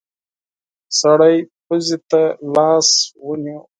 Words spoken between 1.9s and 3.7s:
ته لاس ونيو.